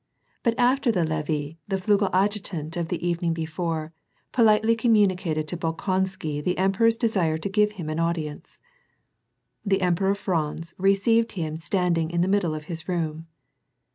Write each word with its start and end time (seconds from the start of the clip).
But 0.41 0.55
after 0.57 0.91
the 0.91 1.03
levee, 1.03 1.59
the 1.67 1.75
Flugel 1.77 2.09
adjutant 2.11 2.75
of 2.75 2.87
the 2.87 3.07
evening 3.07 3.35
before, 3.35 3.93
politely 4.31 4.75
communicated 4.75 5.47
to 5.49 5.57
Bolkonsky 5.57 6.43
the 6.43 6.57
emperor's 6.57 6.97
desire 6.97 7.37
to 7.37 7.47
give 7.49 7.73
him 7.73 7.87
an 7.87 7.99
audience. 7.99 8.57
The 9.63 9.81
Emperor 9.81 10.15
Franz 10.15 10.73
received 10.79 11.35
Iiim 11.35 11.59
standing 11.61 12.09
in 12.09 12.21
the 12.21 12.27
middle 12.27 12.55
of 12.55 12.63
his 12.63 12.89
room. 12.89 13.27